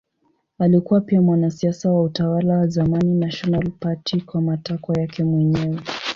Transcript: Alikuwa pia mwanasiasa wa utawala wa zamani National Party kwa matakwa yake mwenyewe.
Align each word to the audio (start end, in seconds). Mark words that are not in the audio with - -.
Alikuwa 0.59 1.01
pia 1.01 1.21
mwanasiasa 1.21 1.91
wa 1.91 2.03
utawala 2.03 2.53
wa 2.57 2.67
zamani 2.67 3.15
National 3.19 3.71
Party 3.71 4.21
kwa 4.21 4.41
matakwa 4.41 4.99
yake 5.01 5.23
mwenyewe. 5.23 5.79